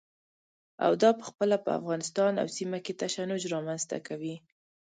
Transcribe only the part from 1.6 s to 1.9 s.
په